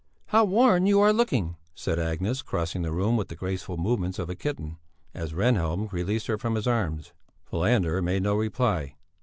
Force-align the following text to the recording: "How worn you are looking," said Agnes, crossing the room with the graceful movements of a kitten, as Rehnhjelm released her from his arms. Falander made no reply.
"How 0.29 0.45
worn 0.45 0.87
you 0.87 0.99
are 0.99 1.13
looking," 1.13 1.57
said 1.75 1.99
Agnes, 1.99 2.41
crossing 2.41 2.81
the 2.81 2.91
room 2.91 3.17
with 3.17 3.27
the 3.27 3.35
graceful 3.35 3.77
movements 3.77 4.17
of 4.17 4.31
a 4.31 4.35
kitten, 4.35 4.77
as 5.13 5.33
Rehnhjelm 5.35 5.91
released 5.93 6.25
her 6.25 6.39
from 6.39 6.55
his 6.55 6.65
arms. 6.65 7.13
Falander 7.51 8.01
made 8.01 8.23
no 8.23 8.33
reply. 8.33 8.95